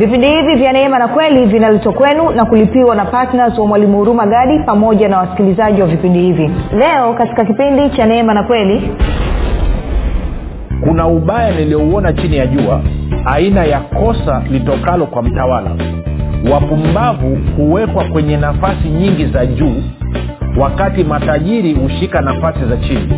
[0.00, 4.26] vipindi hivi vya neema na kweli vinaletwa kwenu na kulipiwa na ptns wa mwalimu huruma
[4.26, 6.50] gadi pamoja na wasikilizaji wa vipindi hivi.
[6.72, 8.90] Leo katika kipindi cha neema na kweli
[10.84, 12.80] kuna ubaya niliyouona chini ya jua
[13.36, 15.70] aina ya kosa litokalo kwa mtawala.
[16.52, 19.74] Wapumbavu huwekwa kwenye nafasi nyingi za juu
[20.62, 23.14] wakati matajiri hushika nafasi za chini.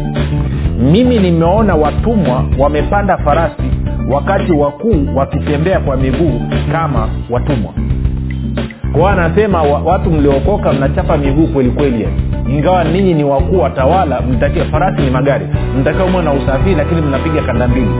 [0.93, 3.63] Mimi nimeona watumwa wamepanda farasi
[4.11, 6.41] wakati wakuu wakitembea kwa miguu
[6.73, 7.73] kama watumwa.
[8.93, 12.09] Kwao anasema watu mliokoka mnachapa miguu kweli kweli.
[12.49, 15.47] Ingawa ninyi ni wakuu watawala mtakie farasi ni magari.
[15.81, 17.91] Mtakiwa mwe na usafiri lakini mnapiga kanda mbili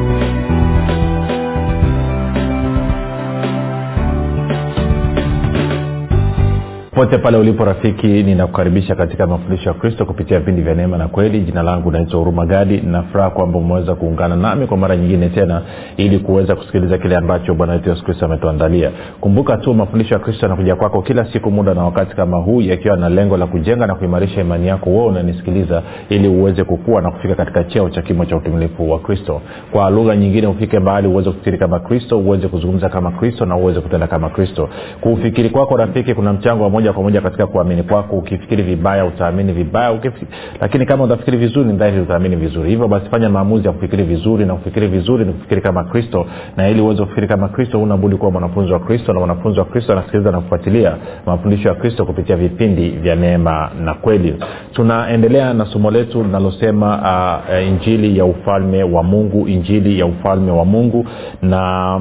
[6.95, 11.41] pote pale ulipo rafiki ninakukaribisha katika mafundisho ya kristo kupitia vipindi vya neema na kweli.
[11.41, 12.81] Jina langu naitwa huruma gadi.
[12.81, 15.63] Nafuraha kwamba umeweza kuungana nami kwa mara nyingine tena
[15.97, 18.91] ili kuweza kusikiliza kile ambacho bwana wetu yesu kristo ametuandalia.
[19.21, 22.97] Kumbuka tu mafundisho ya kristo yanakuja kwako kila siku muda na wakati kama huu yakiwa
[22.97, 24.91] na lengo la kujenga na kuimarisha imani yako.
[24.91, 29.41] Wewe unanisikiliza ili uweze kukua na kufika katika cheo cha kimo cha utumilifu wa kristo.
[29.73, 33.81] Kwa lugha nyingine ufike mbali uweze kufikiri kama kristo uweze kuzungumza kama kristo na uweze
[33.81, 34.69] kutenda kama kristo.
[35.01, 38.17] Kufikiri kwako rafiki kuna mchango wa moja kwa moja katika kuamini kwako.
[38.17, 39.93] Ukifikiri vibaya utaamini vibaya.
[39.93, 40.31] Ukifikiri,
[40.61, 42.71] lakini kama utafikiri vizuri ni dhahiri utaamini vizuri.
[42.71, 46.27] Hivyo basi fanya maamuzi ya kufikiri vizuri na kufikiri vizuri ni kufikiri kama kristo.
[46.57, 49.13] Na ili uweze kufikiri kama kristo unabudi kuwa mwanafunzi wa kristo.
[49.13, 53.95] Na mwanafunzi wa kristo anasikiliza na kufuatilia mafundisho ya kristo kupitia vipindi vya neema na
[53.95, 54.35] kweli.
[54.73, 60.51] Tunaendelea na somo letu linalosema uh, uh, injili ya ufalme wa mungu injili ya ufalme
[60.53, 61.07] wa mungu.
[61.43, 62.01] Na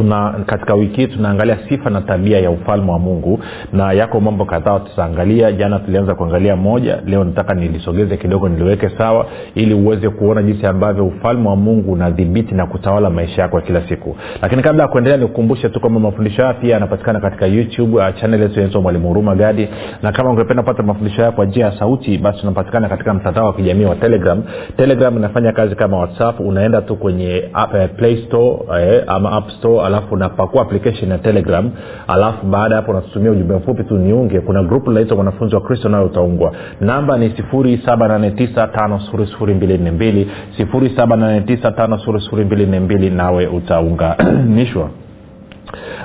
[0.00, 3.40] tuna katika wiki tunaangalia sifa na tabia ya ufalme wa mungu
[3.72, 5.52] na yako mambo kadhaa tutaangalia.
[5.52, 11.06] Jana tulianza kuangalia moja leo nataka nilisogeze kidogo niliweke sawa ili uweze kuona jinsi ambavyo
[11.06, 14.16] ufalme wa mungu unadhibiti na kutawala maisha yako ya kila siku.
[14.42, 18.42] Lakini kabla ya kuendelea nikukumbushe tu kwamba mafundisho haya pia yanapatikana katika youtube uh, chanel
[18.42, 19.68] yetu inaitwa mwalimu huruma gadi.
[20.02, 23.52] Na kama ungependa kupata mafundisho haya kwa njia ya sauti basi unapatikana katika mtandao wa
[23.54, 24.42] kijamii wa telegram.
[24.76, 26.40] Telegram inafanya kazi kama whatsapp.
[26.40, 31.70] Unaenda tu kwenye uh, play store eh, ama app store alafu unapakua application ya telegram
[32.08, 34.40] alafu baada ya hapo unatutumia ujumbe mfupi tu niunge.
[34.40, 40.26] Kuna grupu linaitwa mwanafunzi wa kristo nayo utaungwa namba ni 7895242
[40.58, 44.90] 7895242 nawe utaunganishwa.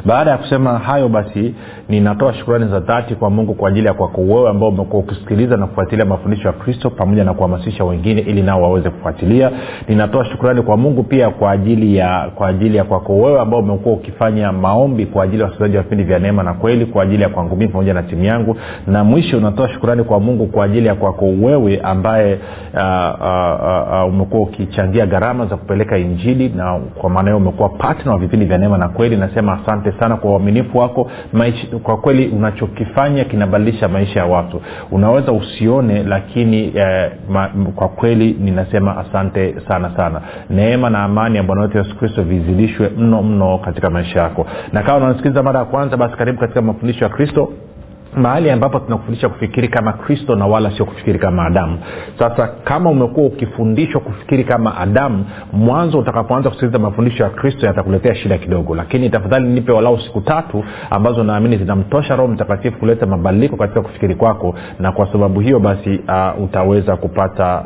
[0.06, 1.56] Baada ya kusema hayo basi
[1.90, 5.68] ninatoa shukurani za dhati kwa mungu kwa ajili ya kwako wewe ambao umekuwa ukisikiliza na
[5.68, 9.52] kufuatilia mafundisho ya kristo pamoja na kuhamasisha wengine ili nao waweze kufuatilia.
[9.90, 13.96] Ninatoa shukurani kwa mungu pia kwa ajili ya kwa ajili ya kwako wewe ambao umekuwa
[13.96, 17.30] ukifanya maombi kwa ajili ya wasikilizaji wa vipindi vya neema na kweli kwa ajili ya
[17.30, 18.58] kwangu mii pamoja na timu yangu.
[18.88, 22.34] Na mwisho unatoa shukurani kwa mungu kwa ajili ya kwako wewe ambaye
[22.74, 22.80] uh,
[23.22, 28.18] uh, uh, umekuwa ukichangia gharama za kupeleka injili na kwa maana hiyo umekuwa patna wa
[28.20, 29.18] vipindi vya neema na kweli.
[29.18, 31.12] Nasema asante sana kwa uaminifu wako.
[31.34, 34.62] Maisha, kwa kweli unachokifanya kinabadilisha maisha ya watu.
[34.92, 40.22] Unaweza usione lakini eh, ma, kwa kweli ninasema asante sana sana.
[40.50, 44.48] Neema na amani ya bwana wetu yesu kristo vizidishwe mno mno katika maisha yako.
[44.74, 47.50] Na kama unasikiliza mara ya kwanza basi karibu katika mafundisho ya kristo
[48.16, 51.78] mahali ambapo tunakufundisha kufikiri kama kristo na wala sio kufikiri kama adamu.
[52.20, 58.38] Sasa kama umekuwa ukifundishwa kufikiri kama adamu mwanzo utakapoanza kusikiliza mafundisho ya kristo yatakuletea shida
[58.38, 58.76] kidogo.
[58.76, 64.16] Lakini tafadhali nipe walau siku tatu ambazo naamini zinamtosha roho mtakatifu kuleta mabadiliko katika kufikiri
[64.16, 64.56] kwako.
[64.80, 67.66] Na kwa sababu hiyo basi uh, utaweza kupata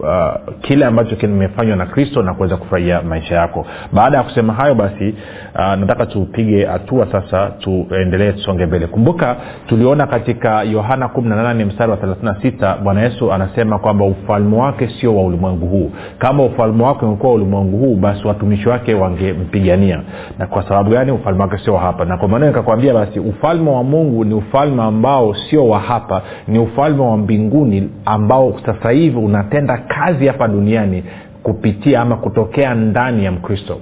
[0.00, 3.66] uh, kile ambacho kimefanywa na kristo na kuweza kufurahia maisha yako.
[3.92, 5.14] Baada ya kusema hayo basi
[5.54, 8.86] uh, nataka tupige hatua sasa tuendelee tusonge mbele.
[8.86, 15.16] Kumbuka tuliona katika yohana 18 mstari wa 36 bwana yesu anasema kwamba ufalme wake sio
[15.16, 15.90] wa ulimwengu huu.
[16.18, 20.00] Kama ufalme wake ungekuwa ulimwengu huu basi watumishi wake wangempigania.
[20.38, 22.04] Na kwa sababu gani ufalme wake sio wa hapa?
[22.04, 26.22] Na kwa maana nikakwambia basi ufalme wa mungu ni ufalme ambao sio wa hapa.
[26.48, 31.04] Ni ufalme wa mbinguni ambao sasa hivi unatenda kazi hapa duniani
[31.42, 33.80] kupitia ama kutokea ndani ya mkristo.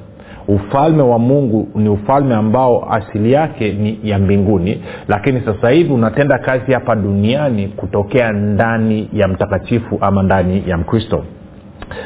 [0.49, 6.39] Ufalme wa mungu ni ufalme ambao asili yake ni ya mbinguni lakini sasa hivi unatenda
[6.39, 11.25] kazi hapa duniani kutokea ndani ya mtakatifu ama ndani ya mkristo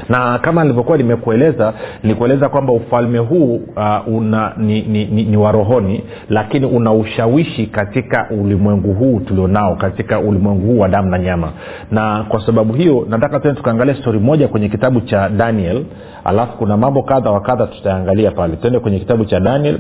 [0.08, 6.04] na kama nilivyokuwa nimekueleza nilikueleza kwamba ufalme huu uh, una ni, ni, ni, ni warohoni
[6.28, 11.52] lakini una ushawishi katika ulimwengu huu tulionao katika ulimwengu huu wa damu na nyama.
[11.90, 15.84] Na kwa sababu hiyo nataka tena tukaangalia stori moja kwenye kitabu cha daniel
[16.24, 18.56] alafu kuna mambo kadha wa kadha tutaangalia pale.
[18.56, 19.78] Tuende kwenye kitabu cha daniel.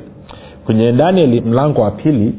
[0.66, 2.34] Kwenye daniel mlango wa pili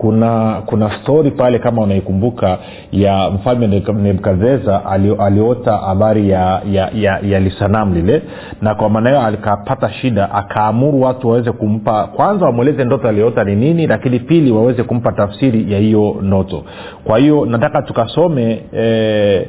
[0.00, 2.58] kuna kuna stori pale kama unaikumbuka
[2.92, 4.82] ya mfalme nebukadnezar
[5.18, 8.22] aliota habari ya, ya, ya, ya lisanamu lile
[8.62, 13.56] na kwa maana hiyo akapata shida akaamuru watu waweze kumpa kwanza wamweleze ndoto aliyoota ni
[13.56, 16.64] nini lakini pili waweze kumpa tafsiri ya hiyo ndoto.
[17.04, 19.46] Kwa hiyo nataka tukasome eh,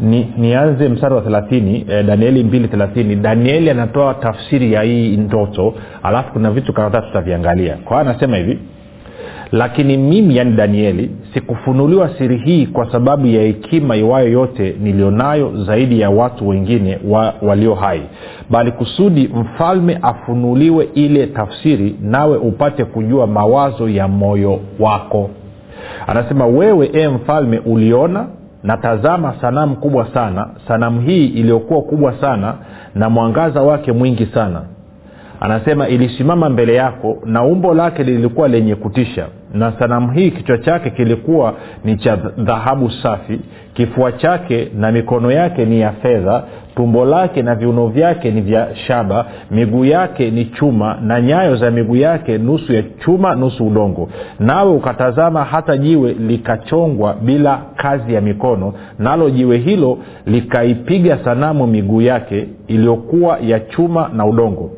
[0.00, 3.16] ni, nianze mstari wa thelathini eh, danieli mbili thelathini.
[3.16, 7.76] Danieli anatoa tafsiri ya hii ndoto alafu kuna vitu kadhaa tutaviangalia.
[7.84, 8.58] Kwa hiyo anasema hivi
[9.52, 16.00] lakini mimi yani danieli sikufunuliwa siri hii kwa sababu ya hekima iwayo yote nilionayo zaidi
[16.00, 18.02] ya watu wengine wa, walio hai.
[18.50, 25.30] Bali kusudi mfalme afunuliwe ile tafsiri nawe upate kujua mawazo ya moyo wako.
[26.06, 28.26] Anasema wewe e mfalme uliona
[28.62, 32.54] na tazama sanamu kubwa sana sanamu hii iliyokuwa kubwa sana
[32.94, 34.62] na mwangaza wake mwingi sana
[35.40, 40.90] anasema ilisimama mbele yako na umbo lake lilikuwa lenye kutisha na sanamu hii kichwa chake
[40.90, 41.54] kilikuwa
[41.84, 43.40] ni cha dhahabu safi
[43.74, 46.42] kifua chake na mikono yake ni ya fedha
[46.76, 51.70] tumbo lake na viuno vyake ni vya shaba miguu yake ni chuma na nyayo za
[51.70, 54.08] miguu yake nusu ya chuma nusu udongo.
[54.40, 62.02] Nawe ukatazama hata jiwe likachongwa bila kazi ya mikono nalo jiwe hilo likaipiga sanamu miguu
[62.02, 64.70] yake iliyokuwa ya chuma na udongo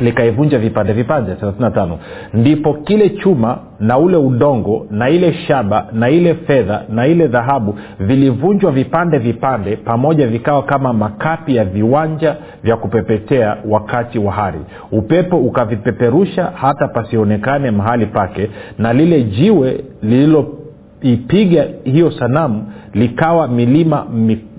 [0.00, 1.96] likaivunja vipande vipande 35
[2.34, 7.74] ndipo kile chuma na ule udongo na ile shaba na ile fedha na ile dhahabu
[8.00, 14.58] vilivunjwa vipande vipande pamoja vikawa kama makapi ya viwanja vya kupepetea wakati wa hari.
[14.92, 24.06] Upepo ukavipeperusha hata pasionekane mahali pake na lile jiwe lililoipiga hiyo sanamu likawa milima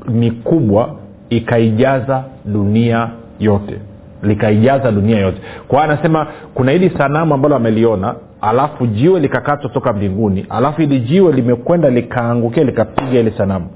[0.09, 0.95] mikubwa
[1.29, 3.09] ikaijaza dunia
[3.39, 3.79] yote
[4.23, 5.37] likaijaza dunia yote.
[5.67, 11.31] Kwa anasema kuna hili sanamu ambalo ameliona alafu jiwe likakatwa toka mbinguni alafu hili jiwe
[11.33, 13.67] limekwenda likaangukia likapiga ile sanamu.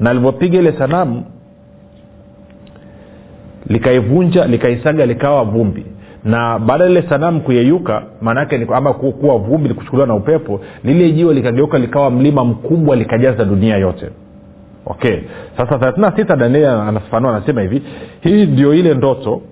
[0.00, 1.24] Na alivyopiga ile sanamu
[3.68, 5.86] likaivunja likaisaga likawa vumbi.
[6.24, 11.34] Na baada ya lile sanamu kuyeyuka maanaake ama kuwa vumbi likuchukuliwa na upepo lile jiwe
[11.34, 14.06] likageuka likawa mlima mkubwa likajaza dunia yote.
[14.86, 15.18] Okay.
[15.56, 17.82] Sasa 36 danieli anafafanua anasema hivi
[18.20, 19.42] hii ndio ile ndoto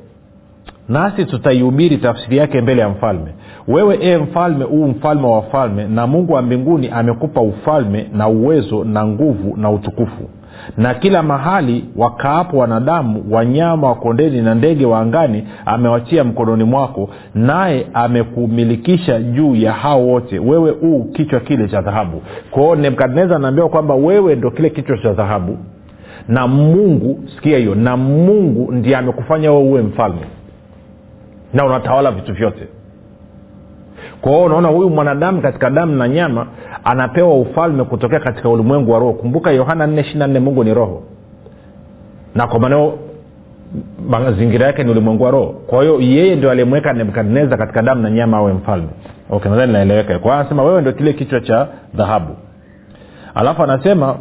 [0.92, 3.34] nasi tutaihubiri tafsiri yake mbele ya mfalme.
[3.68, 8.84] Wewe ee mfalme huu mfalme wa wafalme na mungu wa mbinguni amekupa ufalme na uwezo
[8.84, 10.28] na nguvu na utukufu.
[10.76, 17.10] Na kila mahali wakaapo wanadamu wanyama wa kondeni na ndege wa angani amewachia mkononi mwako
[17.34, 20.38] naye amekumilikisha juu ya hao wote.
[20.38, 22.22] Wewe huu kichwa kile cha dhahabu.
[22.50, 25.58] Kwao nebukadnezar anaambiwa kwamba wewe ndo kile kichwa cha dhahabu.
[26.28, 30.20] Na mungu sikia hiyo na mungu ndiye amekufanya wewe uwe mfalme
[31.52, 32.68] na unatawala vitu vyote.
[34.20, 36.46] Kwa unaona huyu mwanadamu katika damu na nyama
[36.84, 39.12] anapewa ufalme kutokea katika ulimwengu wa roho.
[39.12, 41.02] Kumbuka yohana 4 mungu ni roho.
[42.34, 42.98] Na kwa maneo
[44.08, 45.46] mazingira yake ni ulimwengu wa roho.
[45.66, 48.88] Kwa hiyo yeye ndio aliyemweka nebukadnezar katika damu na nyama awe mfalme.
[49.30, 50.18] Okay nadhani naeleweka.
[50.18, 52.36] Kwa anasema wewe ndio kile kichwa cha dhahabu.
[53.34, 54.18] Alafu anasema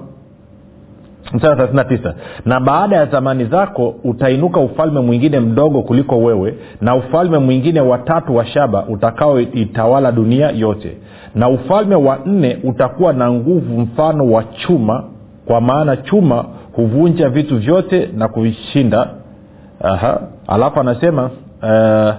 [1.33, 2.13] mstari 39
[2.45, 8.36] na baada ya zamani zako utainuka ufalme mwingine mdogo kuliko wewe na ufalme mwingine watatu
[8.36, 10.98] wa shaba utakaoitawala dunia yote.
[11.36, 15.04] Na ufalme wa nne utakuwa na nguvu mfano wa chuma
[15.45, 19.10] kwa maana chuma huvunja vitu vyote na kuvishinda
[20.48, 21.24] alafu anasema
[21.63, 22.13] uh,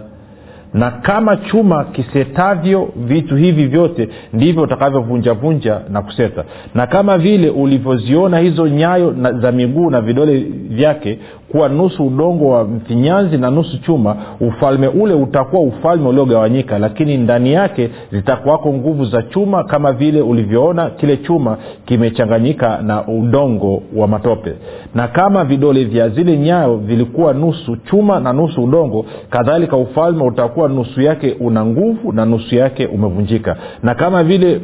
[0.75, 6.45] na kama chuma kisetavyo vitu hivi vyote ndivyo utakavyovunjavunja na kuseta.
[6.75, 10.39] Na kama vile ulivyoziona hizo nyayo na, za miguu na vidole
[10.69, 11.19] vyake
[11.53, 17.53] kuwa nusu udongo wa mfinyanzi na nusu chuma ufalme ule utakuwa ufalme uliogawanyika lakini ndani
[17.53, 21.57] yake zitakuwako nguvu za chuma kama vile ulivyoona kile chuma
[21.87, 24.53] kimechanganyika na udongo wa matope.
[24.95, 30.69] Na kama vidole vya zile nyayo vilikuwa nusu chuma na nusu udongo kadhalika ufalme utakuwa
[30.69, 33.57] nusu yake una nguvu na nusu yake umevunjika.
[33.83, 34.61] Na kama vile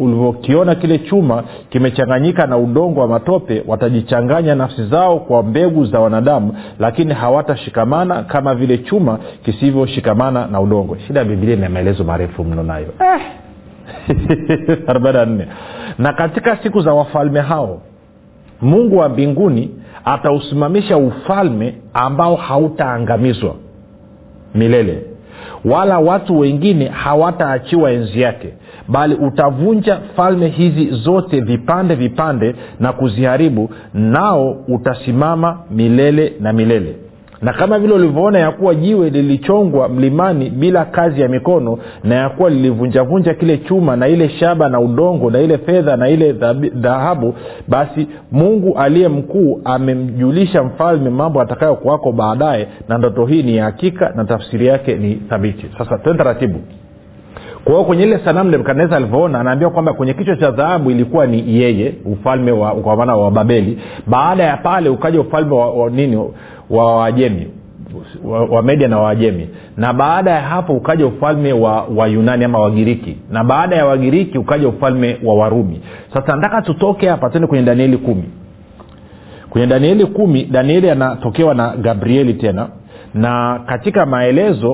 [0.00, 6.27] ulivyokiona kile chuma kimechanganyika na udongo wa matope watajichanganya nafsi zao kwa mbegu za wanadamu
[6.78, 10.96] lakini hawatashikamana kama vile chuma kisivyoshikamana na udongo.
[11.06, 12.86] Shida ya bibilia ina maelezo marefu mno nayo.
[13.00, 13.20] Eh.
[14.88, 15.46] 44
[15.98, 17.80] na katika siku za wafalme hao
[18.60, 19.70] mungu wa mbinguni
[20.04, 23.54] atausimamisha ufalme ambao hautaangamizwa
[24.54, 25.02] milele.
[25.64, 28.52] Wala watu wengine hawataachiwa enzi yake
[28.88, 36.96] bali utavunja falme hizi zote vipande vipande na kuziharibu nao utasimama milele na milele.
[37.42, 42.28] Na kama vile ulivyoona ya kuwa jiwe lilichongwa mlimani bila kazi ya mikono na ya
[42.28, 46.32] kuwa lilivunjavunja kile chuma na ile shaba na udongo na ile fedha na ile
[46.74, 47.34] dhahabu
[47.68, 54.24] basi mungu aliye mkuu amemjulisha mfalme mambo atakayokuwako baadaye na ndoto hii ni hakika na
[54.24, 55.66] tafsiri yake ni thabiti.
[55.78, 56.60] Sasa twende taratibu
[57.68, 61.56] kwa hiyo kwenye ile sanamu nebukadnezar alivyoona anaambia kwamba kwenye kichwa cha dhahabu ilikuwa ni
[61.60, 63.78] yeye ufalme wa kwa maana wa babeli.
[64.06, 66.30] Baada ya pale ukaja ufalme wa, wa nini?
[66.70, 67.46] Wa wajemi
[68.24, 73.16] wa, wa media na waajemi na baada ya hapo ukaja ufalme wa wayunani ama wagiriki
[73.30, 75.80] na baada ya wagiriki ukaja ufalme wa warumi.
[76.14, 78.24] Sasa nataka tutoke hapa tuende kwenye danieli kumi.
[79.50, 82.68] Kwenye danieli kumi danieli anatokewa na gabrieli tena.
[83.14, 84.72] Na katika maelezo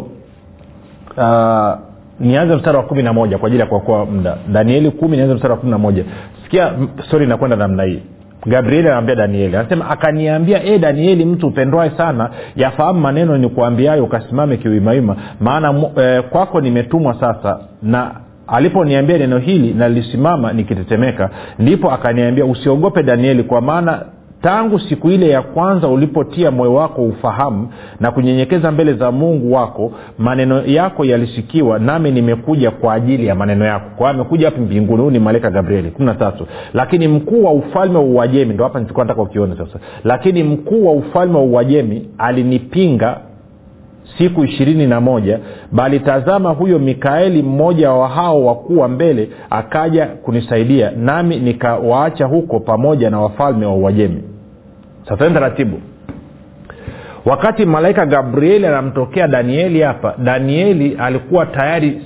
[1.17, 1.75] uh,
[2.21, 4.37] nianze mstari wa kumi na moja kwa ajili ya kuokoa muda.
[4.53, 6.05] Danieli kumi nianze mstari wa kumi na moja.
[6.45, 6.73] Sikia
[7.07, 8.03] stori inakwenda namna hii.
[8.47, 9.57] Gabrieli anaambia danieli.
[9.57, 16.23] Anasema akaniambia e danieli mtu upendwae sana yafahamu maneno ni kuambiayo ukasimame kiwimawima maana e,
[16.23, 18.11] kwako nimetumwa sasa na
[18.47, 21.31] aliponiambia neno hili nalisimama nikitetemeka.
[21.59, 24.03] Ndipo akaniambia usiogope danieli kwa maana
[24.45, 27.69] tangu siku ile ya kwanza ulipotia moyo wako ufahamu
[28.01, 33.65] na kunyenyekeza mbele za mungu wako maneno yako yalisikiwa nami nimekuja kwa ajili ya maneno
[33.65, 33.91] yako.
[33.97, 35.91] Kwa amekuja hapi mbinguni huu ni malaika gabrieli.
[35.91, 36.47] Kumi na tatu.
[36.75, 39.79] Lakini mkuu wa ufalme wa uajemi ndo hapa nataka ukione sasa.
[40.05, 43.21] Lakini mkuu wa ufalme wa uajemi alinipinga
[44.19, 45.39] siku ishirini na moja
[45.73, 52.61] bali tazama huyo mikaeli mmoja wa hao wakuu wa mbele akaja kunisaidia nami nikawaacha huko
[52.61, 54.23] pamoja na wafalme wa uajemi
[55.09, 55.81] sasa taratibu.
[57.25, 62.03] Wakati malaika gabrieli anamtokea danieli hapa danieli alikuwa tayari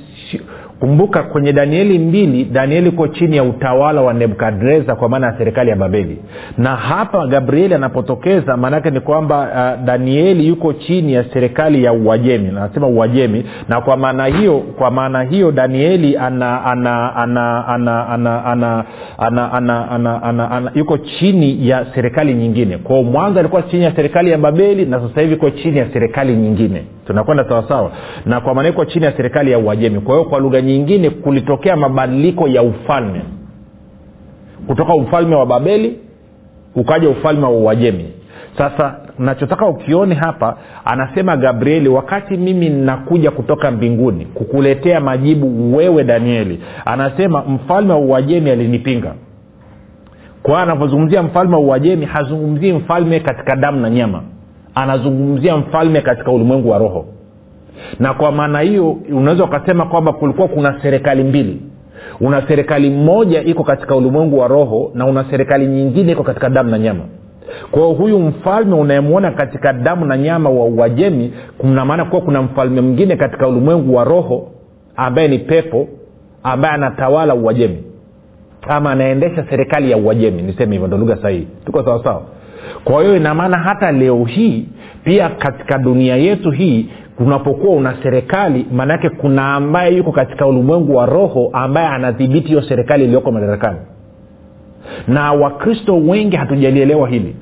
[0.81, 5.71] kumbuka kwenye danieli mbili danieli iko chini ya utawala wa nebukadreza kwa maana ya serikali
[5.71, 6.19] ya babeli
[6.59, 9.39] na hapa gabrieli anapotokeza maanaake ni kwamba
[9.79, 14.91] uh, danieli yuko chini ya serikali ya uajemi anasema uajemi na kwa maana hiyo kwa
[14.91, 18.85] maana hiyo danieli ana ana ana ana ana ana
[19.19, 23.97] ana ana ana ana ana yuko chini ya serikali nyingine kwao mwanzo alikuwa chini ya
[23.97, 27.91] serikali ya babeli na sasa hivi iko chini ya serikali nyingine tunakwenda sawasawa
[28.27, 31.77] na kwa maana iko chini ya serikali ya uajemi kwa hiyo kwa lugha nyingine kulitokea
[31.77, 33.21] mabadiliko ya ufalme.
[34.67, 35.99] Kutoka ufalme wa babeli
[36.75, 38.05] ukaja ufalme wa uajemi.
[38.59, 46.61] Sasa nachotaka ukione hapa anasema gabrieli wakati mimi ninakuja kutoka mbinguni kukuletea majibu wewe danieli
[46.87, 49.15] anasema mfalme wa uajemi alinipinga.
[50.43, 54.23] Kwa anavyozungumzia mfalme wa uajemi hazungumzii mfalme katika damu na nyama.
[54.75, 57.05] Anazungumzia mfalme katika ulimwengu wa roho
[58.01, 61.61] na kwa maana hiyo unaweza ukasema kwamba kulikuwa kuna serikali mbili.
[62.21, 66.71] Una serikali moja iko katika ulimwengu wa roho na una serikali nyingine iko katika damu
[66.71, 67.05] na nyama.
[67.71, 72.43] Kwa hiyo huyu mfalme unayemwona katika damu na nyama wa uajemi kuna maana kuwa kuna
[72.43, 74.49] mfalme mwingine katika ulimwengu wa roho
[74.97, 75.89] ambaye ni pepo
[76.43, 77.79] ambaye anatawala uajemi.
[78.69, 81.47] Ama anaendesha serikali ya uajemi niseme hivyo ndo lugha sahihi.
[81.67, 82.23] Tuko sawasawa
[82.85, 84.67] kwa hiyo inamaana hata leo hii
[85.05, 86.87] pia katika dunia yetu hii
[87.19, 93.05] unapokuwa una serikali maanaake kuna ambaye yuko katika ulimwengu wa roho ambaye anadhibiti hiyo serikali
[93.05, 93.79] iliyoko madarakani.
[95.09, 97.37] Na wakristo wengi hatujalielewa hili.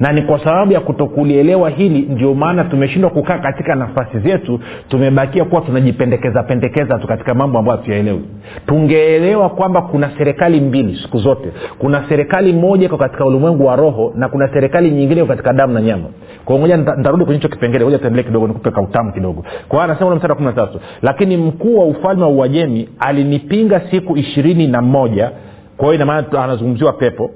[0.00, 5.44] Na ni kwa sababu ya kutokulielewa hili ndio maana tumeshindwa kukaa katika nafasi zetu tumebakia
[5.44, 8.20] kuwa tunajipendekeza pendekeza tu katika mambo ambayo hatuyaelewi.
[8.66, 11.52] Tungeelewa kwamba kuna serikali mbili siku zote.
[11.78, 15.72] Kuna serikali moja iko katika ulimwengu wa roho na kuna serikali nyingine iko katika damu
[15.74, 16.04] na nyama
[16.44, 19.42] kwa moja ntarudi kwenye hicho kipengele moja tembele kidogo nikupe kautamu kidogo.
[19.68, 22.88] Kwa hiyo anasema ule mstari wa kumi na tatu lakini mkuu wa ufalme wa uajemi
[22.98, 25.30] alinipinga siku ishirini na moja.
[25.76, 27.30] Kwa hiyo inamaana anazungumziwa pepo.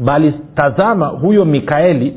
[0.00, 2.14] Bali tazama huyo mikaeli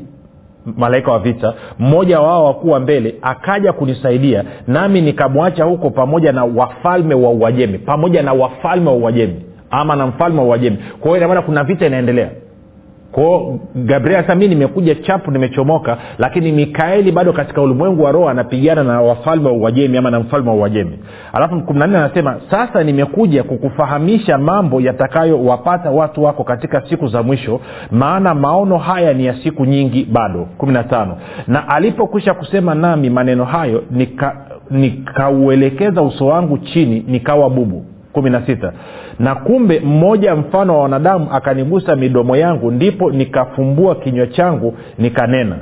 [0.76, 6.44] malaika wa vita mmoja wao wakuu wa mbele akaja kunisaidia nami nikamwacha huko pamoja na
[6.44, 9.34] wafalme wa uajemi pamoja na wafalme wa uajemi
[9.70, 10.76] ama na mfalme wa uajemi.
[10.76, 12.30] Kwa hiyo inamaana kuna vita inaendelea
[13.12, 18.84] kwao gabriel sasa mi nimekuja chapu nimechomoka lakini mikaeli bado katika ulimwengu wa roho anapigana
[18.84, 20.98] na wafalme wa uajemi ama na mfalme wa uajemi.
[21.32, 27.22] Alafu kumi na nne anasema sasa nimekuja kukufahamisha mambo yatakayowapata watu wako katika siku za
[27.22, 30.48] mwisho maana maono haya ni ya siku nyingi bado.
[30.58, 31.16] kumi na tano.
[31.46, 33.82] Na alipokwisha kusema nami maneno hayo
[34.70, 38.72] nikauelekeza nika uso wangu chini nikawa bubu kumi na sita.
[39.18, 45.56] Na kumbe mmoja mfano wa wanadamu akanigusa midomo yangu ndipo nikafumbua kinywa changu nikanena.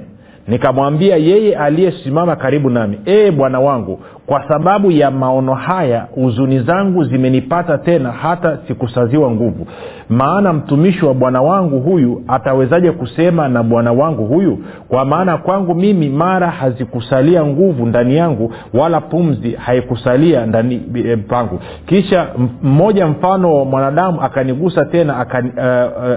[0.48, 7.04] Nikamwambia yeye aliyesimama karibu nami ee bwana wangu kwa sababu ya maono haya huzuni zangu
[7.04, 9.66] zimenipata tena hata sikusaziwa nguvu.
[10.08, 14.58] Maana mtumishi wa bwana wangu huyu atawezaje kusema na bwana wangu huyu?
[14.88, 21.60] Kwa maana kwangu mimi mara hazikusalia nguvu ndani yangu wala pumzi haikusalia ndani e, pangu.
[21.86, 22.26] Kisha
[22.62, 25.56] mmoja mfano wa mwanadamu akanigusa tena akani, uh,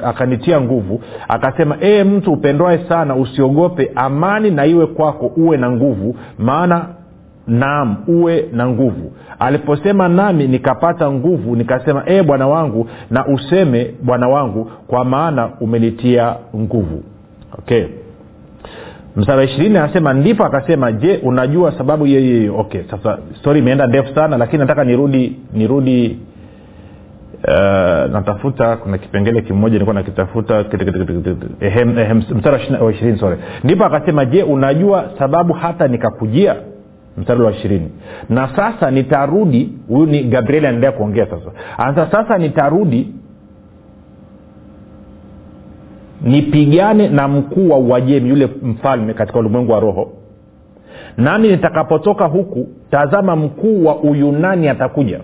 [0.04, 1.02] uh, akanitia nguvu.
[1.30, 3.92] Akasema ee mtu upendwae sana usiogope.
[3.96, 6.16] Amani na iwe kwako uwe na nguvu.
[6.40, 6.86] Maana
[7.48, 9.12] naam uwe na nguvu.
[9.40, 16.36] Aliposema nami nikapata nguvu nikasema ee bwana wangu na useme bwana wangu kwa maana umenitia
[16.56, 17.04] nguvu.
[17.58, 17.86] Okay.
[19.16, 24.38] Msara ishirini anasema ndipo akasema je unajua sababu hiyo okay sasa stori imeenda ndefu sana
[24.38, 26.18] lakini nataka nirudi nirudi
[27.48, 30.66] uh, natafuta kuna kipengele kimoja nilikuwa nakitafuta
[32.36, 33.38] mstara wa ishirini sorry.
[33.64, 36.56] Ndipo akasema je unajua sababu hata nikakujia
[37.18, 37.92] mstari wa ishirini.
[38.30, 41.52] Na sasa nitarudi huyu ni gabrieli anaendelea kuongea sasa.
[41.78, 43.14] Anasa sasa nitarudi
[46.22, 50.12] nipigane na mkuu wa uajemi yule mfalme katika ulimwengu wa roho.
[51.18, 55.20] Nami nitakapotoka huku tazama mkuu wa uyunani atakuja.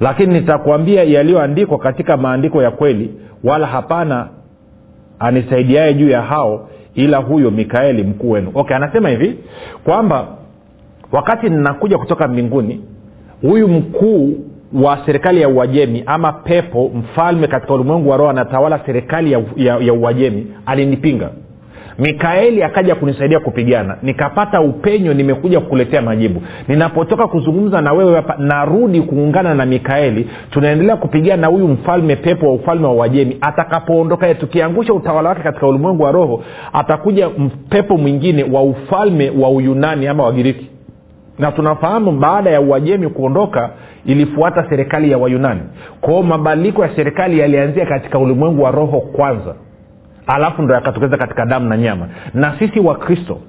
[0.00, 4.28] Lakini nitakuambia yaliyoandikwa katika maandiko ya kweli wala hapana
[5.18, 8.50] anisaidiaye juu ya hao ila huyo mikaeli mkuu wenu.
[8.54, 9.38] Okay anasema hivi
[9.84, 10.28] kwamba
[11.12, 12.80] wakati ninakuja kutoka mbinguni
[13.42, 14.34] huyu mkuu
[14.82, 19.76] wa serikali ya uajemi ama pepo mfalme katika ulimwengu wa roho anatawala serikali ya, ya,
[19.80, 21.30] ya uajemi alinipinga
[21.98, 23.96] mikaeli akaja kunisaidia kupigana.
[24.02, 26.42] Nikapata upenyo nimekuja kukuletea majibu.
[26.68, 30.30] Ninapotoka kuzungumza na wewe hapa narudi kuungana na mikaeli.
[30.50, 33.38] Tunaendelea kupigana na huyu mfalme pepo wa ufalme wa uajemi.
[33.40, 37.30] Atakapoondoka tukiangusha utawala wake katika ulimwengu wa roho atakuja
[37.68, 40.70] pepo mwingine wa ufalme wa uyunani ama wagiriki.
[41.38, 43.70] Na tunafahamu baada ya uajemi kuondoka
[44.06, 45.60] ilifuata serikali ya wayunani.
[46.00, 49.54] Kwao mabadiliko ya serikali yalianzia katika ulimwengu wa roho kwanza
[50.26, 52.08] alafu ndo yakatokeza katika damu na nyama.
[52.34, 53.40] Na sisi wakristo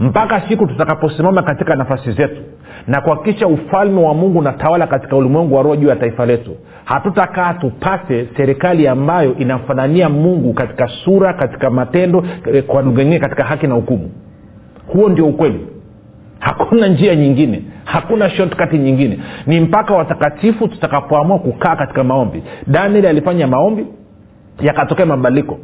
[0.00, 2.42] mpaka siku tutakaposimama katika nafasi zetu
[2.86, 7.54] na kuhakikisha ufalme wa mungu unatawala katika ulimwengu wa roho juu ya taifa letu hatutakaa
[7.54, 12.24] tupate serikali ambayo inamfanania mungu katika sura katika matendo
[12.66, 14.10] kwa lugha katika haki na hukumu.
[14.86, 15.66] Huo ndio ukweli.
[16.38, 17.62] Hakuna njia nyingine.
[17.84, 19.18] Hakuna shotkati nyingine.
[19.46, 22.42] Ni mpaka watakatifu tutakapoamua kukaa katika maombi.
[22.66, 23.86] Daniel alifanya maombi
[24.60, 25.58] yakatokea mabadiliko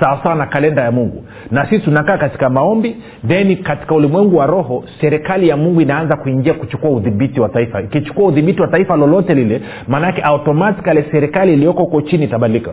[0.00, 1.24] sawasawa na kalenda ya mungu.
[1.50, 6.54] Na sisi tunakaa katika maombi then katika ulimwengu wa roho serikali ya mungu inaanza kuingia
[6.54, 7.80] kuchukua udhibiti wa taifa.
[7.82, 12.70] Ikichukua udhibiti wa taifa lolote lile maanaake automatikali serikali iliyoko huko chini itabadilika.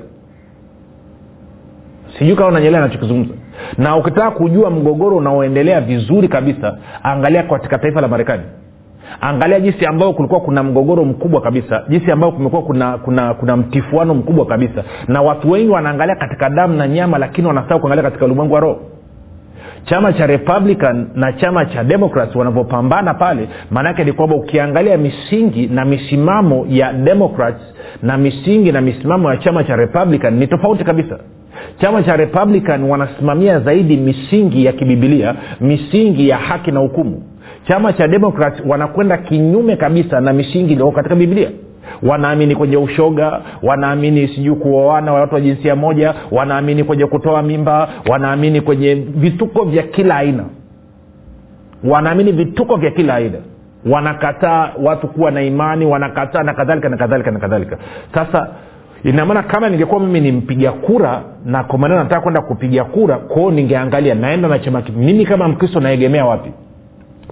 [2.19, 3.33] Sijui kama nanyelea anachokizungumza
[3.77, 8.43] na ukitaka kujua mgogoro unaoendelea vizuri kabisa angalia katika taifa la marekani
[9.21, 11.83] angalia jinsi ambayo kulikuwa kuna mgogoro mkubwa kabisa.
[11.89, 14.83] Jinsi ambayo kumekuwa kuna kuna kuna mtifuano mkubwa kabisa.
[15.07, 18.79] Na watu wengi wanaangalia katika damu na nyama lakini wanasahau kuangalia katika ulimwengu wa roho.
[19.85, 25.85] Chama cha republican na chama cha democrats wanavyopambana pale maanaake ni kwamba ukiangalia misingi na
[25.85, 27.61] misimamo ya democrats
[28.03, 31.19] na misingi na misimamo ya chama cha republican ni tofauti kabisa.
[31.81, 37.23] Chama cha republican wanasimamia zaidi misingi ya kibibilia misingi ya haki na hukumu
[37.67, 41.49] chama cha demokrat wanakwenda kinyume kabisa na misingi iliyoko katika biblia.
[42.03, 48.61] Wanaamini kwenye ushoga wanaamini sijui kuoana watu wa jinsia moja wanaamini kwenye kutoa mimba wanaamini
[48.61, 50.43] kwenye vituko vya kila aina.
[51.83, 53.37] Wanaamini vituko vya kila aina.
[53.91, 57.77] Wanakataa watu kuwa na imani wanakataa na kadhalika na kadhalika na kadhalika.
[58.13, 58.47] Sasa
[59.03, 63.51] inamaana kama ningekuwa mimi ni mpiga kura na kwa maneno nataka kwenda kupiga kura kwao
[63.51, 66.51] ningeangalia naenda na chama kipi mimi kama mkristo naegemea wapi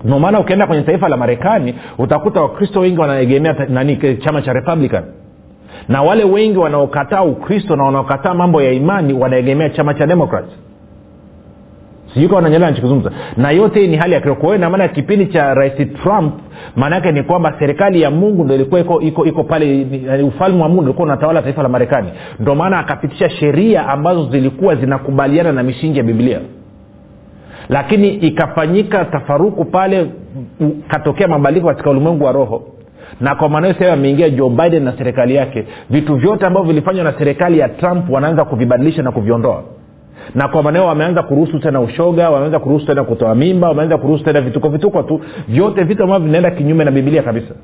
[0.05, 5.03] ndio maana ukienda kwenye taifa la marekani utakuta wakristo wengi wanaegemea nani chama cha republican.
[5.87, 10.45] Na wale wengi wanaokataa ukristo na wanaokataa mambo ya imani wanaegemea chama cha demokrat
[12.15, 14.39] nachokizungumza na yote hii ni hali ya kiroho.
[14.39, 16.33] Kwa hiyo inamaana kipindi cha rais trump
[16.75, 19.87] maana yake ni kwamba serikali ya mungu ndo ilikuwa iko, iko, iko pale
[20.23, 22.09] ufalme wa mungu ulikuwa unatawala taifa la marekani.
[22.39, 26.39] Ndio maana akapitisha sheria ambazo zilikuwa zinakubaliana na misingi ya biblia
[27.69, 30.12] lakini ikafanyika tafaruku pale
[30.88, 32.63] katokea mabadiliko katika ulimwengu wa roho.
[33.21, 35.65] Na kwa maana hiyo ameingia joe biden na serikali yake.
[35.89, 39.63] Vitu vyote ambavyo vilifanywa na serikali ya trump wanaanza kuvibadilisha na kuviondoa.
[40.36, 44.41] Na kwa maneo wameanza kuruhusu tena ushoga wameanza kuruhusu tena kutoa mimba wameanza kuruhusu tena
[44.41, 45.21] vituko vituko tu.
[45.47, 47.56] Vyote vitu ambavyo vinaenda kinyume na bibilia kabisa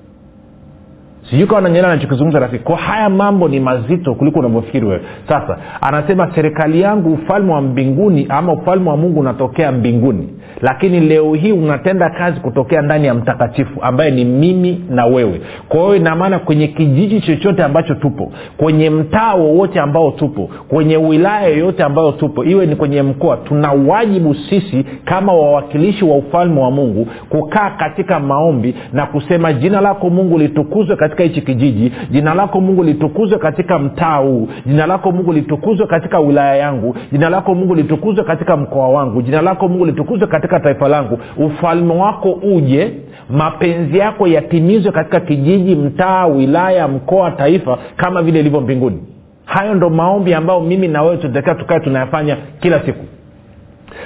[1.31, 5.01] sijui kawa nanyela anachokizungumza rafiki kwa haya mambo ni mazito kuliko unavyofikiri wewe.
[5.27, 10.29] Sasa anasema serikali yangu ufalme wa mbinguni ama ufalme wa mungu unatokea mbinguni.
[10.61, 15.41] Lakini leo hii unatenda kazi kutokea ndani ya mtakatifu ambaye ni mimi na wewe.
[15.69, 21.47] Kwa hiyo inamaana kwenye kijiji chochote ambacho tupo kwenye mtaa wowote ambao tupo kwenye wilaya
[21.47, 26.71] yoyote ambayo tupo iwe ni kwenye mkoa tuna wajibu sisi kama wawakilishi wa ufalme wa
[26.71, 32.61] mungu kukaa katika maombi na kusema jina lako mungu litukuzwe katika hichi kijiji jina lako
[32.61, 37.75] mungu litukuzwe katika mtaa huu jina lako mungu litukuzwe katika wilaya yangu jina lako mungu
[37.75, 41.19] litukuzwe katika mkoa wangu jina lako mungu litukuzwe katika taifa langu.
[41.37, 42.91] Ufalme wako uje
[43.29, 48.97] mapenzi yako yatimizwe katika kijiji mtaa wilaya mkoa taifa kama vile ilivyo mbinguni.
[49.45, 53.05] Hayo ndo maombi ambayo mimi na wewe tunatakiwa tukae tunayafanya kila siku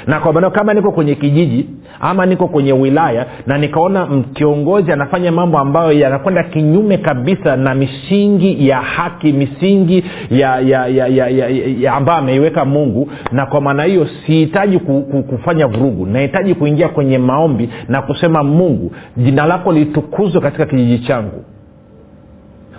[0.08, 1.70] na kwa maana kama niko kwenye kijiji
[2.00, 8.68] ama niko kwenye wilaya na nikaona kiongozi anafanya mambo ambayo yanakwenda kinyume kabisa na misingi
[8.70, 11.48] ya haki misingi ya, ya, ya, ya, ya,
[11.80, 16.06] ya ambayo ameiweka mungu na kwa maana hiyo sihitaji ku, ku, kufanya vurugu.
[16.06, 21.44] Nahitaji kuingia kwenye maombi na kusema mungu jina lako litukuzwe katika kijiji changu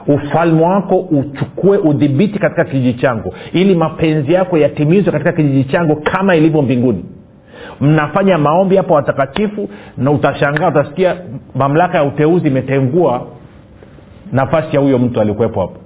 [0.08, 6.36] ufalme wako uchukue udhibiti katika kijiji changu ili mapenzi yako yatimizwe katika kijiji changu kama
[6.36, 7.04] ilivyo mbinguni.
[7.80, 11.16] Mnafanya maombi hapo watakatifu na utashangaa utasikia
[11.54, 13.26] mamlaka ya uteuzi imetengua
[14.32, 15.76] nafasi ya huyo mtu alikuwepo hapo.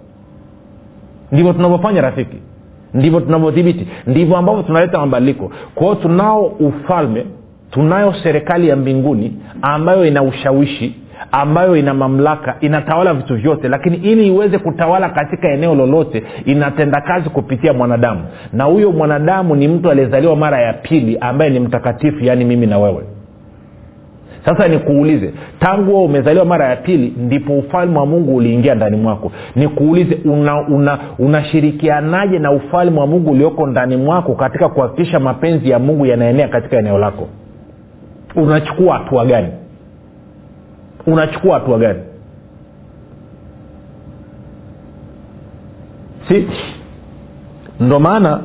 [1.33, 2.37] Ndivyo tunavyofanya rafiki.
[2.95, 3.89] Ndivyo tunavyodhibiti.
[4.07, 5.51] Ndivyo ambavyo tunaleta mabadiliko.
[5.75, 7.27] Kwa hiyo tunao ufalme
[7.71, 10.95] tunayo serikali ya mbinguni ambayo ina ushawishi
[11.33, 17.31] ambayo ina mamlaka inatawala vitu vyote lakini ili iweze kutawala katika eneo lolote inatenda kazi
[17.31, 18.21] kupitia mwanadamu.
[18.53, 22.79] Na huyo mwanadamu ni mtu aliyezaliwa mara ya pili ambaye ni mtakatifu yaani mimi na
[22.79, 23.05] wewe.
[24.45, 29.33] Sasa nikuulize tangu wewe umezaliwa mara ya pili ndipo ufalme wa mungu uliingia ndani mwako.
[29.57, 30.19] Nikuulize
[31.19, 36.07] unashirikianaje una, una na ufalme wa mungu ulioko ndani mwako katika kuhakikisha mapenzi ya mungu
[36.07, 37.29] yanaenea katika eneo lako?
[38.37, 39.49] Unachukua hatua gani
[41.07, 42.01] unachukua hatua gani?
[46.29, 46.47] Si?
[47.81, 48.41] Ndo maana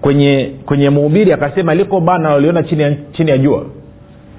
[0.00, 3.64] kwenye kwenye muhubiri akasema liko bana waliona chini ya, chini ya jua.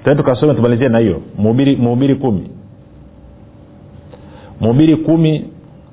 [0.04, 1.22] Ta tukasome tumalizie na hiyo.
[1.38, 2.50] Muhubiri muhubiri kumi.
[4.60, 5.50] Muubiri kumi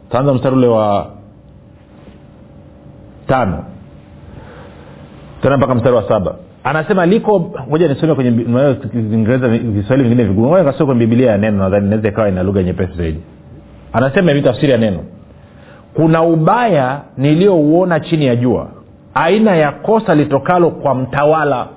[0.10, 1.12] taanza mstari ule wa
[3.28, 3.64] tano.
[5.42, 8.30] Tena mpaka mstari wa saba anasema liko moja nisome kwenye
[8.94, 10.50] ingereza viswahili vingine vigumu.
[10.66, 13.20] Kasome kwenye bibilia ya neno nadhani inaweza ikawa ina lugha nyepesi zaidi.
[13.94, 15.00] Anasema hivi tafsiri ya neno.
[15.94, 18.68] Kuna ubaya niliyouona chini ya jua
[19.14, 21.68] aina ya kosa litokalo kwa mtawala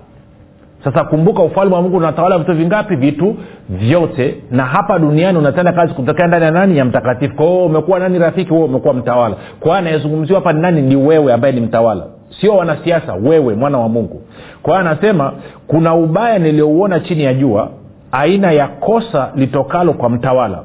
[0.84, 2.96] sasa kumbuka ufalme wa mungu unatawala vitu vingapi?
[2.96, 3.36] Vitu
[3.68, 4.36] vyote.
[4.50, 6.78] Na hapa duniani unatenda kazi kutokea ndani ya nani?
[6.78, 7.36] Ya mtakatifu.
[7.36, 8.50] Kwa umekuwa nani rafiki?
[8.50, 9.34] Huo umekuwa mtawala.
[9.34, 10.82] Kwa hiyo anayezungumziwa hapa ni nani?
[10.82, 12.06] Ni wewe ambaye ni mtawala.
[12.40, 14.22] Sio wanasiasa wewe mwana wa mungu.
[14.62, 15.32] Kwa hiyo anasema
[15.66, 17.70] kuna ubaya niliyouona chini ya jua
[18.12, 20.62] aina ya kosa litokalo kwa mtawala.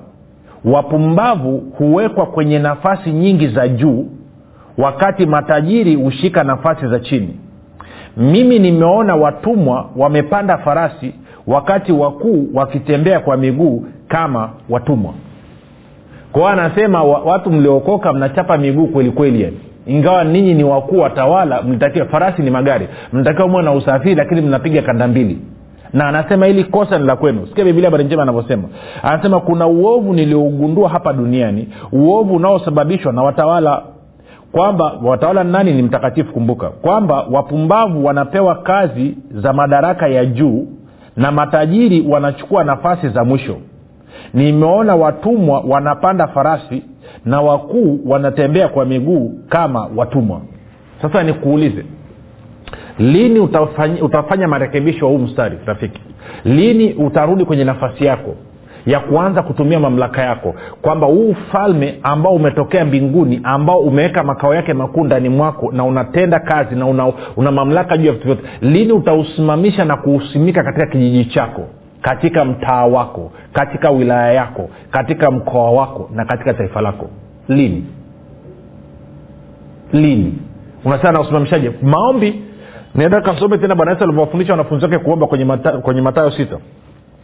[0.65, 4.05] Wapumbavu huwekwa kwenye nafasi nyingi za juu
[4.77, 7.37] wakati matajiri hushika nafasi za chini
[8.17, 11.13] mimi nimeona watumwa wamepanda farasi
[11.47, 15.13] wakati wakuu wakitembea kwa miguu kama watumwa.
[16.31, 19.57] Kwao anasema watu mliokoka mnachapa miguu kweli kweli yani.
[19.85, 22.87] Ingawa ninyi ni wakuu watawala mnatakiwa farasi ni magari.
[23.13, 25.37] Mnatakiwa mwe na usafiri lakini mnapiga kanda mbili.
[25.93, 27.47] Na anasema hili kosa ni la kwenu.
[27.47, 28.63] Sikia bibilia habari njema anavyosema
[29.03, 33.81] anasema kuna uovu niliougundua hapa duniani uovu unaosababishwa na watawala
[34.53, 40.67] kwamba watawala nani ni mtakatifu kumbuka kwamba wapumbavu wanapewa kazi za madaraka ya juu
[41.17, 43.57] na matajiri wanachukua nafasi za mwisho.
[44.33, 46.83] Nimeona watumwa wanapanda farasi
[47.25, 50.41] na wakuu wanatembea kwa miguu kama watumwa.
[51.01, 51.85] Sasa nikuulize
[52.99, 56.01] lini utafanya, utafanya marekebisho huu mstari rafiki?
[56.45, 58.35] Lini utarudi kwenye nafasi yako
[58.85, 64.73] ya kuanza kutumia mamlaka yako kwamba huu ufalme ambao umetokea mbinguni ambao umeweka makao yake
[64.73, 68.93] makuu ndani mwako na unatenda kazi na una, una mamlaka juu ya vitu vyote lini
[68.93, 71.67] utausimamisha na kuusimika katika kijiji chako
[72.01, 77.09] katika mtaa wako katika wilaya yako katika mkoa wako na katika taifa lako?
[77.47, 77.85] Lini?
[79.93, 80.33] Lini?
[80.85, 82.41] Unasema na maombi.
[82.95, 85.27] Naenda kasome tena bwana yesu alivyowafundisha wanafunzi wake kuomba
[85.81, 86.57] kwenye matayo sita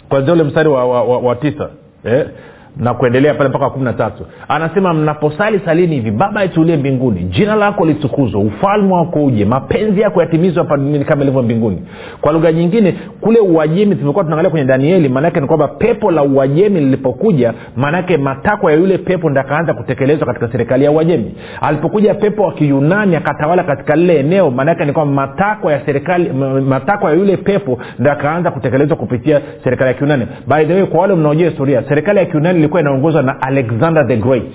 [0.09, 1.69] kwanzia ule mstari wa, wa, wa, wa tisa
[2.03, 2.27] eh?
[2.77, 4.25] Na kuendelea pale mpaka kumi na tatu.
[4.47, 10.21] Anasema mnaposali salini hivi baba itulie mbinguni jina lako litukuzwe ufalme wako uje mapenzi yako
[10.21, 11.81] yatimizwe hapa duniani kama ilivyo mbinguni.
[12.21, 16.79] Kwa lugha nyingine kule uajemi tumekuwa tunaangalia kwenye danieli maanaake ni kwamba pepo la uajemi
[16.79, 21.35] lilipokuja maanaake matakwa ya yule pepo ndo akaanza kutekelezwa katika serikali ya uajemi.
[21.61, 26.29] Alipokuja pepo wa kiyunani akatawala katika lile eneo maanaake ni kwamba matakwa ya serikali
[26.67, 31.01] matakwa ya yule pepo ndo akaanza kutekelezwa kupitia serikali ya kiunani by the way kwa
[31.01, 34.51] wale mnaojua historia serikali ya kiunani ilikuwa inaongozwa na alexander the great.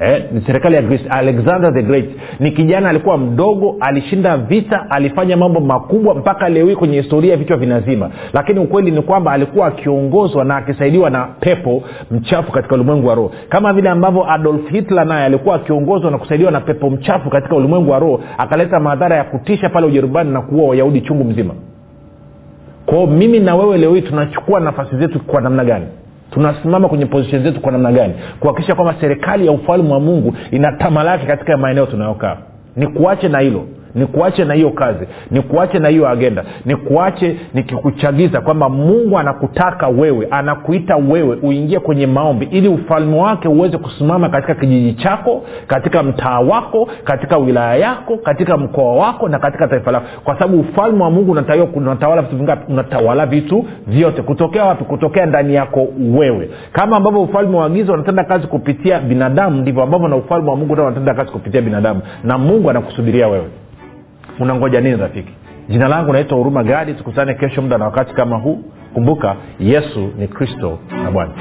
[0.00, 1.04] Eh, ni serikali ya Greece.
[1.10, 2.10] alexander the great.
[2.40, 7.56] Ni kijana alikuwa mdogo alishinda vita alifanya mambo makubwa mpaka leo hii kwenye historia vichwa
[7.56, 8.10] vinazima.
[8.32, 13.32] Lakini ukweli ni kwamba alikuwa akiongozwa na akisaidiwa na pepo mchafu katika ulimwengu wa roho.
[13.48, 17.90] Kama vile ambavyo adolf hitler naye alikuwa akiongozwa na kusaidiwa na pepo mchafu katika ulimwengu
[17.90, 21.54] wa roho akaleta madhara ya kutisha pale ujerumani na kuua wayahudi chungu mzima.
[22.86, 25.86] Kwao mimi na wewe leo hii tunachukua nafasi zetu kwa namna gani
[26.34, 28.14] tunasimama kwenye position zetu kwa namna gani?
[28.40, 32.36] Kuhakikisha kwamba serikali ya ufalme wa mungu inatamalaki katika maeneo tunayokaa.
[32.76, 33.64] Ni kuache na hilo
[33.94, 40.28] ni kuache na hiyo kazi nikuache na hiyo agenda nikuache nikikuchagiza kwamba mungu anakutaka wewe
[40.30, 46.40] anakuita wewe uingie kwenye maombi ili ufalme wake uweze kusimama katika kijiji chako katika mtaa
[46.40, 50.06] wako katika wilaya yako katika mkoa wako na katika taifa lako.
[50.24, 51.32] Kwa sababu ufalme wa mungu
[51.76, 52.72] unatawala vitu vingapi?
[52.72, 54.22] Unatawala vitu vyote.
[54.22, 54.84] Kutokea wapi?
[54.84, 56.50] Kutokea ndani yako wewe.
[56.72, 60.72] Kama ambavyo ufalme wa giza unatenda kazi kupitia binadamu ndivyo ambavyo na ufalme wa mungu
[60.72, 62.00] unatenda kazi kupitia binadamu.
[62.24, 63.46] Na mungu anakusubiria wewe
[64.40, 65.32] unangoja nini rafiki?
[65.68, 66.94] Jina langu naitwa huruma gadi.
[66.94, 68.58] Tukutane kesho muda na wakati kama huu.
[68.94, 71.32] Kumbuka yesu ni kristo na bwana